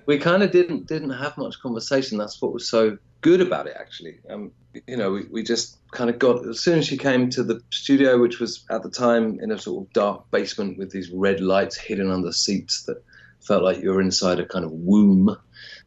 [0.06, 2.17] we kind of didn't didn't have much conversation.
[2.17, 4.20] That's what was so good about it, actually.
[4.30, 4.52] Um,
[4.86, 7.63] you know, we, we just kind of got as soon as she came to the
[7.70, 11.39] studio, which was at the time in a sort of dark basement with these red
[11.39, 13.02] lights hidden under seats that
[13.39, 15.38] felt like you were inside a kind of womb.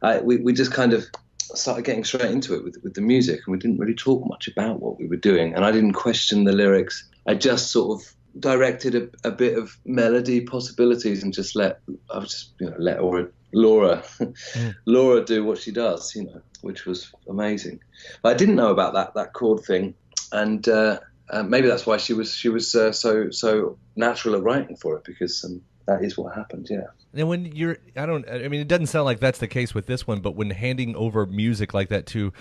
[0.01, 1.05] Uh, we we just kind of
[1.53, 4.47] started getting straight into it with with the music, and we didn't really talk much
[4.47, 5.53] about what we were doing.
[5.53, 7.07] And I didn't question the lyrics.
[7.27, 11.79] I just sort of directed a, a, bit of melody possibilities and just let
[12.13, 14.75] I was just you know let Laura Laura, mm.
[14.85, 17.79] Laura do what she does, you know, which was amazing.
[18.21, 19.93] But I didn't know about that that chord thing,
[20.31, 24.43] and uh, uh, maybe that's why she was she was uh, so so natural at
[24.43, 26.67] writing for it because um, that is what happened.
[26.69, 26.87] Yeah.
[27.13, 29.85] And when you're, I don't, I mean, it doesn't sound like that's the case with
[29.85, 32.31] this one, but when handing over music like that to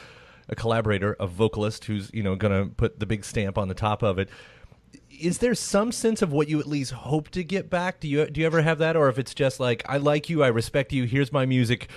[0.49, 3.75] a collaborator, a vocalist who's you know going to put the big stamp on the
[3.75, 4.29] top of it
[5.21, 8.01] is there some sense of what you at least hope to get back?
[8.01, 10.43] Do you do you ever have that, or if it's just like I like you,
[10.43, 11.89] I respect you, here's my music,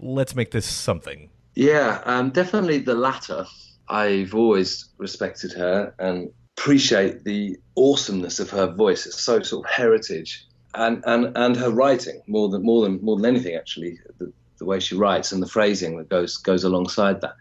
[0.00, 1.30] let's make this something?
[1.54, 3.46] Yeah, um, definitely the latter.
[3.88, 9.06] I've always respected her and appreciate the awesomeness of her voice.
[9.06, 13.16] It's so sort of heritage, and and and her writing more than more than more
[13.16, 13.98] than anything actually.
[14.18, 17.34] The, the way she writes and the phrasing that goes goes alongside that.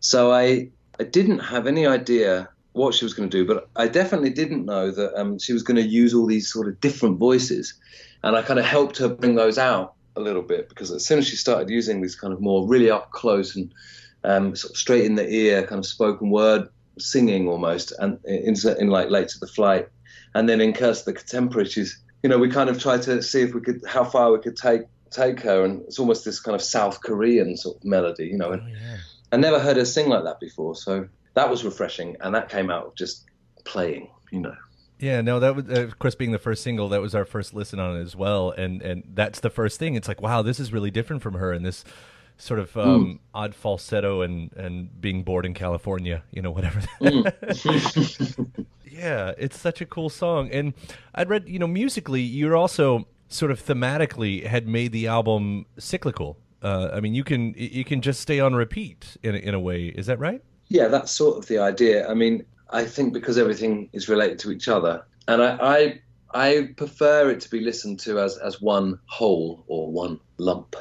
[0.00, 3.88] So I I didn't have any idea what she was going to do, but I
[3.88, 7.18] definitely didn't know that um, she was going to use all these sort of different
[7.18, 7.74] voices,
[8.22, 11.18] and I kind of helped her bring those out a little bit because as soon
[11.18, 13.72] as she started using these kind of more really up close and
[14.24, 18.54] um, sort of straight in the ear kind of spoken word singing almost, and in,
[18.78, 19.88] in like late to the flight,
[20.34, 23.42] and then in Curse the Contemporary, she's you know we kind of tried to see
[23.42, 26.54] if we could how far we could take take her, and it's almost this kind
[26.54, 28.52] of South Korean sort of melody, you know.
[28.52, 28.96] And Oh, yeah.
[29.30, 32.70] I never heard her sing like that before, so that was refreshing, and that came
[32.70, 33.24] out of just
[33.64, 34.54] playing, you know.
[34.98, 36.88] Yeah, no, that was uh, of course being the first single.
[36.90, 39.96] That was our first listen on it as well, and and that's the first thing.
[39.96, 41.84] It's like, wow, this is really different from her, and this
[42.36, 46.80] sort of um, odd falsetto and and being bored in California, you know, whatever.
[48.84, 50.72] yeah, it's such a cool song, and
[51.14, 56.38] I'd read, you know, musically, you're also sort of thematically had made the album cyclical.
[56.62, 59.86] Uh, I mean, you can you can just stay on repeat in in a way.
[59.86, 60.42] Is that right?
[60.72, 62.08] Yeah, that's sort of the idea.
[62.08, 66.00] I mean, I think because everything is related to each other, and I, I,
[66.32, 70.74] I prefer it to be listened to as as one whole or one lump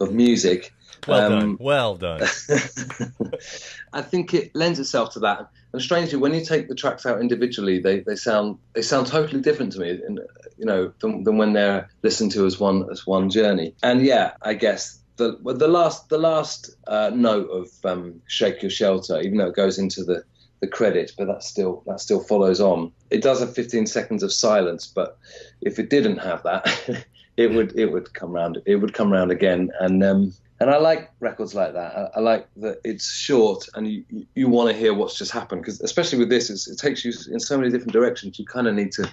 [0.00, 0.74] of music.
[1.06, 1.56] Well Um, done.
[1.60, 2.22] Well done.
[3.92, 5.48] I think it lends itself to that.
[5.72, 9.40] And strangely, when you take the tracks out individually, they, they sound they sound totally
[9.40, 10.18] different to me, and
[10.56, 13.76] you know, than, than when they're listened to as one as one journey.
[13.84, 18.70] And yeah, I guess the the last the last uh, note of um, "Shake Your
[18.70, 20.24] Shelter," even though it goes into the
[20.60, 22.92] the credit, but that still that still follows on.
[23.10, 25.18] It does have 15 seconds of silence, but
[25.60, 29.30] if it didn't have that, it would it would come round it would come round
[29.30, 29.70] again.
[29.80, 31.96] And um, and I like records like that.
[31.96, 34.04] I, I like that it's short and you
[34.34, 37.38] you, want to hear what's just happened because especially with this, it takes you in
[37.38, 38.38] so many different directions.
[38.38, 39.08] You kind of need to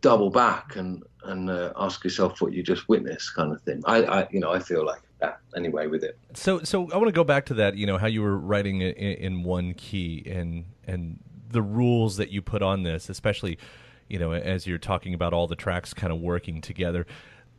[0.00, 3.82] double back and and uh, ask yourself what you just witnessed, kind of thing.
[3.86, 6.18] I, I you know I feel like that anyway with it.
[6.34, 7.76] So, so I want to go back to that.
[7.76, 11.18] You know how you were writing in, in one key, and and
[11.50, 13.58] the rules that you put on this, especially,
[14.08, 17.06] you know, as you're talking about all the tracks kind of working together.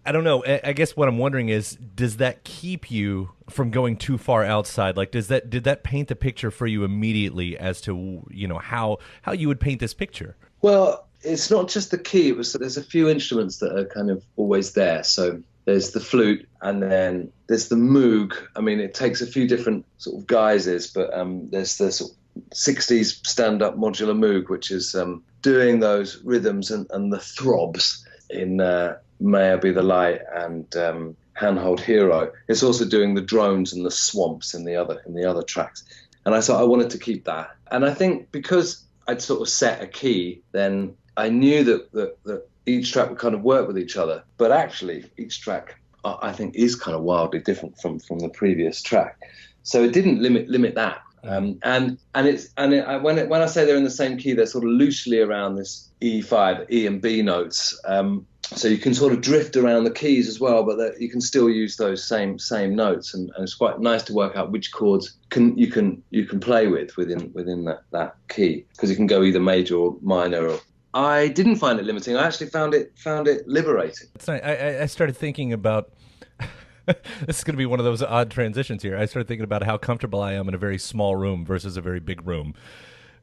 [0.06, 0.44] I don't know.
[0.46, 4.44] I I guess what I'm wondering is, does that keep you from going too far
[4.44, 4.98] outside?
[4.98, 8.60] Like, does that did that paint the picture for you immediately as to you know
[8.60, 10.36] how how you would paint this picture?
[10.62, 12.30] Well, it's not just the key.
[12.30, 15.04] It was there's a few instruments that are kind of always there.
[15.04, 18.34] So there's the flute, and then there's the moog.
[18.56, 22.12] I mean, it takes a few different sort of guises, but um, there's the sort
[22.12, 22.18] of
[22.50, 28.60] 60s stand-up modular moog, which is um, doing those rhythms and, and the throbs in
[28.60, 33.74] uh, "May I Be the Light" and um, "Handhold Hero." It's also doing the drones
[33.74, 35.84] and the swamps in the other in the other tracks.
[36.26, 37.56] And I thought I wanted to keep that.
[37.70, 42.24] And I think because I'd sort of set a key, then I knew that, that,
[42.24, 44.24] that each track would kind of work with each other.
[44.38, 48.82] But actually, each track I think is kind of wildly different from from the previous
[48.82, 49.20] track.
[49.64, 51.02] So it didn't limit limit that.
[51.24, 54.18] Um, and and it's and it, when it, when I say they're in the same
[54.18, 57.80] key, they're sort of loosely around this E5, E and B notes.
[57.86, 61.22] Um, so you can sort of drift around the keys as well, but you can
[61.22, 64.74] still use those same same notes, and, and it's quite nice to work out which
[64.74, 68.98] chords can you can you can play with within within that that key because you
[68.98, 70.50] can go either major or minor.
[70.50, 70.60] Or,
[70.94, 72.16] I didn't find it limiting.
[72.16, 74.08] I actually found it found it liberating.
[74.16, 75.92] It's not, I, I- I started thinking about.
[76.86, 78.98] this is going to be one of those odd transitions here.
[78.98, 81.82] I started thinking about how comfortable I am in a very small room versus a
[81.82, 82.54] very big room.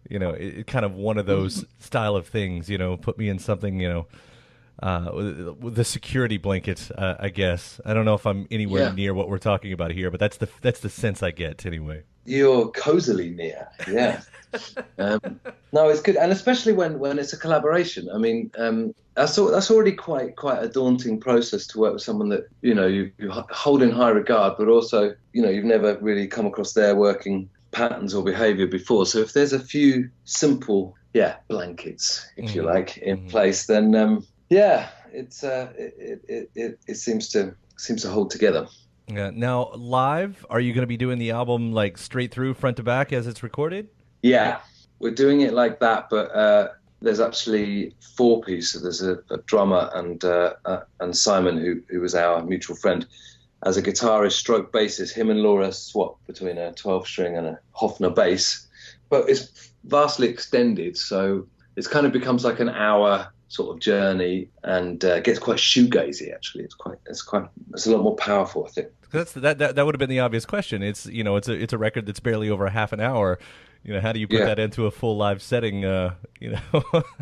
[0.09, 2.71] You know, it, it kind of one of those style of things.
[2.71, 3.79] You know, put me in something.
[3.79, 4.07] You know,
[4.83, 5.11] uh,
[5.63, 6.91] the security blanket.
[6.97, 8.93] Uh, I guess I don't know if I'm anywhere Yeah.
[8.93, 12.03] near what we're talking about here, but that's the that's the sense I get anyway.
[12.27, 14.21] You're cozily near, yeah.
[14.99, 15.41] um,
[15.73, 18.09] no, it's good, and especially when, when it's a collaboration.
[18.15, 22.29] I mean, um, that's that's already quite quite a daunting process to work with someone
[22.29, 25.97] that you know you, you hold in high regard, but also you know you've never
[26.01, 29.07] really come across their working patterns or behaviour before.
[29.07, 32.67] So if there's a few simple, yeah, blankets, if you Mhm.
[32.67, 33.31] like, in Mhm.
[33.31, 38.31] place, then um, yeah, it's uh, it, it, it it seems to seems to hold
[38.31, 38.67] together.
[39.07, 39.31] Yeah.
[39.33, 42.83] Now, live, are you going to be doing the album like straight through, front to
[42.83, 43.89] back, as it's recorded?
[44.23, 44.59] Yeah,
[44.99, 46.69] we're doing it like that, but uh,
[47.01, 48.83] there's actually four pieces.
[48.83, 53.07] There's a, a drummer and uh, uh, and Simon, who who was our mutual friend,
[53.65, 55.15] as a guitarist, stroke bassist.
[55.15, 58.67] Him and Laura swap between a 12 string and a Hofner bass,
[59.09, 61.47] but it's vastly extended, so
[61.77, 66.33] it's kind of becomes like an hour sort of journey and uh, gets quite shoegazy.
[66.33, 67.45] Actually, it's quite it's quite
[67.75, 68.89] it's a lot more powerful, I think.
[69.13, 70.83] That's that, that that would have been the obvious question.
[70.83, 73.39] It's you know it's a it's a record that's barely over a half an hour.
[73.83, 74.47] You know how do you put Yeah.
[74.47, 75.85] that into a full live setting?
[75.85, 77.03] Uh, you know.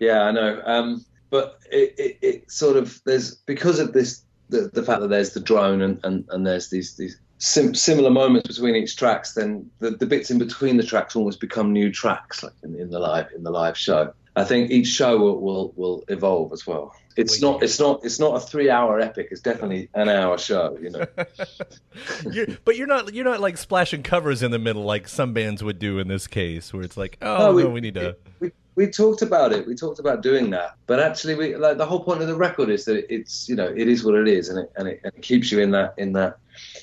[0.00, 0.60] Yeah, I know.
[0.66, 5.08] Um, but it, it, it sort of there's because of this the, the fact that
[5.08, 9.34] there's the drone and, and, and there's these these sim- similar moments between each tracks,
[9.34, 12.90] then the, the bits in between the tracks almost become new tracks, like in, in
[12.90, 14.12] the live in the live show.
[14.36, 16.94] I think each show will will, will evolve as well.
[17.16, 19.28] It's not it's not it's not a three hour epic.
[19.30, 20.76] It's definitely an hour show.
[20.80, 21.06] You know.
[22.30, 25.62] you're, but you're not you're not like splashing covers in the middle like some bands
[25.62, 28.16] would do in this case, where it's like, oh, No, we- no, we need to.
[28.40, 29.66] we, we talked about it.
[29.66, 32.68] We talked about doing that, but actually, we like the whole point of the record
[32.68, 35.12] is that it's you know it is what it is, and it and it, and
[35.14, 36.38] it keeps you in that in that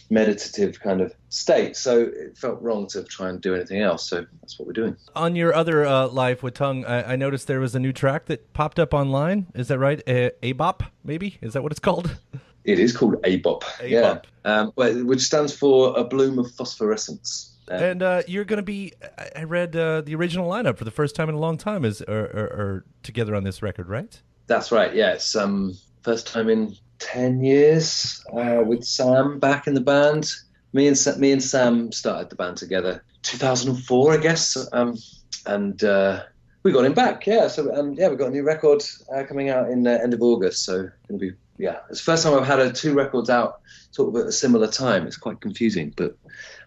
[0.09, 1.75] meditative kind of state.
[1.75, 4.09] So it felt wrong to try and do anything else.
[4.09, 4.97] So that's what we're doing.
[5.15, 8.25] On your other uh, live with Tunng, I, I noticed there was a new track
[8.25, 9.47] that popped up online.
[9.55, 10.01] Is that right?
[10.07, 11.37] A ABOP, maybe?
[11.41, 12.17] Is that what it's called?
[12.63, 13.63] It is called ABOP.
[13.83, 17.50] Yeah, um, which stands for a bloom of phosphorescence.
[17.71, 18.93] Uh, And uh, you're going to be.
[19.35, 22.01] I- read uh, the original lineup for the first time in a long time is
[22.01, 24.21] or together on this record, right?
[24.47, 24.93] That's right.
[24.93, 30.31] Yeah, it's um first time in ten years uh, with Sam back in the band.
[30.73, 34.57] Me and Sa- me and Sam started the band together 2004, I guess.
[34.73, 34.97] Um,
[35.45, 36.23] and uh,
[36.63, 37.25] we got him back.
[37.27, 37.47] Yeah.
[37.47, 40.21] So um, yeah, we've got a new record uh, coming out in uh, end of
[40.21, 40.63] August.
[40.65, 41.77] So gonna be yeah.
[41.89, 43.61] It's the first time I've had uh, two records out
[43.91, 45.07] sort of at a similar time.
[45.07, 46.15] It's quite confusing, but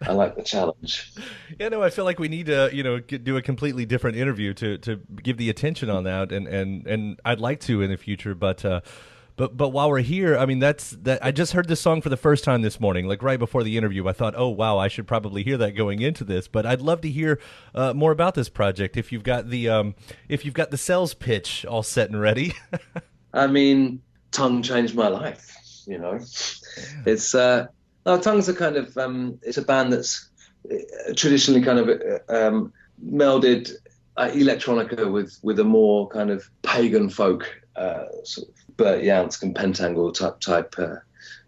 [0.07, 1.13] I like the challenge.
[1.59, 4.17] Yeah, no, I feel like we need to, you know, get, do a completely different
[4.17, 7.91] interview to, to give the attention on that, and, and, and I'd like to in
[7.91, 8.81] the future, but uh,
[9.37, 11.25] but but while we're here, I mean, that's that.
[11.25, 13.77] I just heard this song for the first time this morning, like right before the
[13.77, 14.07] interview.
[14.07, 16.47] I thought, oh wow, I should probably hear that going into this.
[16.47, 17.41] But I'd love to hear
[17.75, 19.97] uh, more about this project if you've got the um,
[20.29, 22.55] if you've got the sales pitch all set and ready.
[23.35, 25.51] I mean, Tunng changed my life.
[25.87, 26.21] You know,
[27.05, 27.67] it's uh,
[28.07, 30.29] no, Tunng's a kind of um, it's a band that's
[30.71, 30.77] uh,
[31.17, 32.73] traditionally kind of uh, um,
[33.05, 33.73] melded
[34.17, 39.43] uh, electronica with with a more kind of pagan folk uh, sort of Bert Jansch
[39.43, 40.75] and Pentangle type type.
[40.79, 40.97] Uh,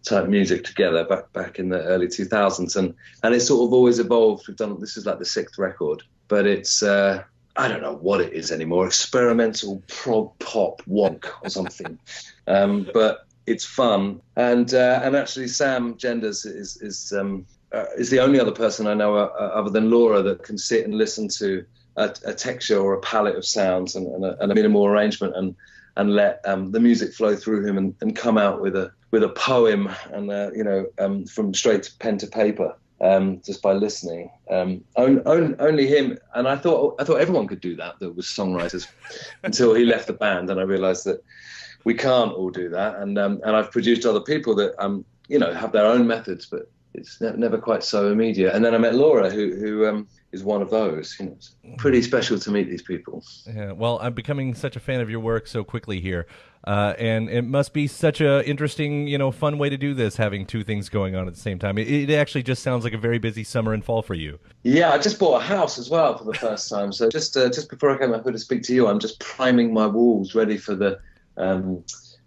[0.04, 2.94] type music together back back in the early 2000s and
[3.24, 6.46] and it's sort of always evolved we've done this is like the sixth record but
[6.46, 7.20] it's uh
[7.57, 8.86] I don't know what it is anymore.
[8.86, 11.98] Experimental prog pop wonk or something,
[12.46, 14.20] um, but it's fun.
[14.36, 18.86] And uh, and actually, Sam Genders is is um, uh, is the only other person
[18.86, 21.64] I know uh, other than Laura that can sit and listen to
[21.97, 25.36] a, a texture or a palette of sounds and, and, a, and a minimal arrangement
[25.36, 25.55] and
[25.97, 29.22] and let um, the music flow through him and, and come out with a with
[29.22, 33.72] a poem and uh, you know um, from straight pen to paper um, just by
[33.72, 34.30] listening.
[34.51, 37.99] Um, on, on, only him, and I thought I thought everyone could do that.
[38.01, 38.86] That was songwriters
[39.42, 41.22] until he left the band, and I realised that
[41.87, 42.97] we can't all do that.
[42.97, 46.45] And um, and I've produced other people that um you know have their own methods,
[46.45, 48.55] but it's ne- never quite so immediate.
[48.55, 51.16] And then I met Laura, who who um, is one of those.
[51.20, 53.22] You know, it's pretty special to meet these people.
[53.47, 56.26] Yeah, well, I'm becoming such a fan of your work so quickly here,
[56.64, 60.16] uh, and it must be such a interesting, you know, fun way to do this,
[60.16, 61.78] having two things going on at the same time.
[61.78, 64.41] It, it actually just sounds like a very busy summer and fall for you.
[64.64, 66.93] Yeah, I just bought a house as well for the first time.
[66.93, 69.20] So just uh, just before I came up here to speak to you, I'm just
[69.20, 70.99] priming my walls, ready for the
[71.37, 71.84] um,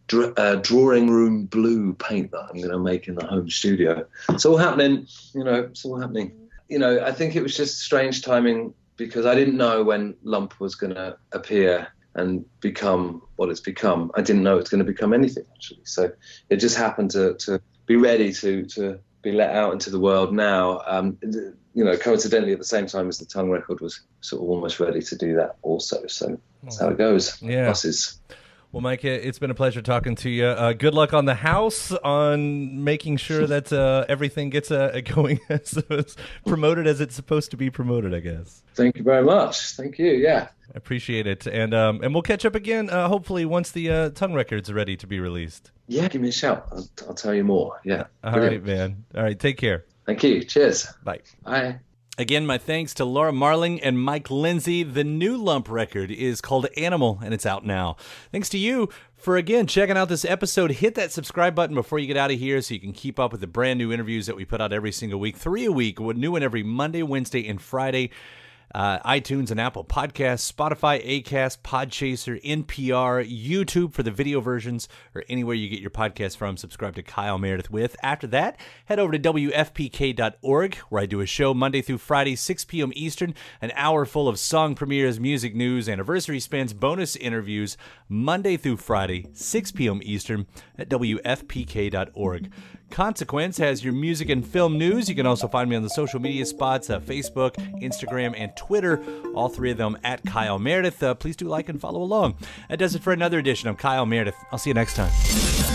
[0.08, 4.06] dr- uh, drawing room blue paint that I'm going to make in the home studio.
[4.30, 5.62] It's all happening, you know.
[5.62, 6.50] It's all happening.
[6.68, 10.60] You know, I think it was just strange timing because I didn't know when Lump
[10.60, 14.12] was going to appear and become what it's become.
[14.16, 15.82] I didn't know it's going to become anything actually.
[15.86, 16.12] So
[16.50, 20.34] it just happened to to be ready to to be let out into the world
[20.34, 20.82] now.
[20.86, 21.18] Um,
[21.74, 24.80] you know, coincidentally at the same time as the Tunng record was sort of almost
[24.80, 26.08] ready to do that also.
[26.08, 27.42] So that's how it goes.
[27.42, 27.68] Yeah.
[27.68, 28.20] Buses.
[28.72, 30.46] Well, Mike, it- it's been a pleasure talking to you.
[30.46, 35.40] Uh, good luck on the house, on making sure that uh, everything gets uh, going
[35.50, 35.76] as
[36.46, 38.14] promoted as it's supposed to be promoted.
[38.14, 38.62] I guess.
[38.76, 39.72] Thank you very much.
[39.72, 40.12] Thank you.
[40.12, 40.50] Yeah.
[40.68, 42.92] I appreciate it, and um, and we'll catch up again.
[42.92, 45.72] Uh, hopefully, once the uh, Tunng records are ready to be released.
[45.88, 46.68] Yeah, give me a shout.
[46.72, 47.82] I'll, I'll tell you more.
[47.84, 48.04] Yeah.
[48.24, 48.68] All Brilliant.
[48.68, 49.06] right, man.
[49.16, 49.86] All right, take care.
[50.06, 50.44] Thank you.
[50.44, 50.86] Cheers.
[51.04, 51.22] Bye.
[51.44, 51.80] Bye.
[52.20, 54.84] Again, my thanks to Laura Marling and Mike Lindsay.
[54.84, 57.96] The new Lump record is called Animal and it's out now.
[58.34, 60.72] Thanks to you for again checking out this episode.
[60.72, 63.32] Hit that subscribe button before you get out of here so you can keep up
[63.32, 65.38] with the brand new interviews that we put out every single week.
[65.38, 68.10] Three a week, new one every Monday, Wednesday, and Friday.
[68.74, 75.24] Uh, iTunes and Apple Podcasts, Spotify, Acast, Podchaser, NPR, YouTube for the video versions, or
[75.28, 76.58] anywhere you get your podcast from.
[76.58, 77.96] Subscribe to Kyle Meredith with.
[78.04, 82.66] After that, head over to WFPK.org, where I do a show Monday through Friday, 6
[82.66, 82.92] p.m.
[82.96, 88.78] Eastern, an hour full of song premieres, music news, anniversary spins, bonus interviews, Monday through
[88.78, 90.00] Friday, 6 p.m.
[90.04, 90.46] Eastern
[90.78, 92.52] at WFPK.org.
[92.90, 95.08] Consequence has your music and film news.
[95.08, 99.04] You can also find me on the social media spots uh, Facebook, Instagram, and Twitter.
[99.34, 101.02] All three of them at Kyle Meredith.
[101.02, 102.36] Uh, please do like and follow along.
[102.70, 104.36] That does it for another edition of Kyle Meredith.
[104.52, 105.69] I'll see you next time.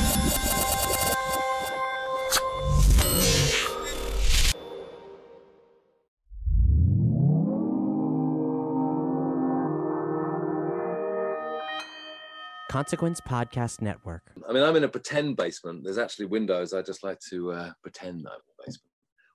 [12.75, 14.33] Consequence Podcast Network.
[14.49, 15.85] I mean, I'm in a pretend basement.
[15.85, 16.75] There's actually windows.
[16.75, 18.91] I just like to uh, pretend I'm in the basement.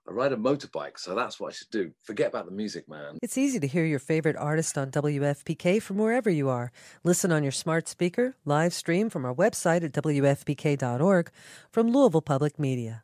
[0.09, 1.93] I ride a motorbike, so that's what I should do.
[2.03, 3.17] Forget about the music, man.
[3.21, 6.73] It's easy to hear your favorite artist on WFPK from wherever you are.
[7.05, 11.31] Listen on your smart speaker, live stream from our website at WFPK.org
[11.71, 13.03] from Louisville Public Media.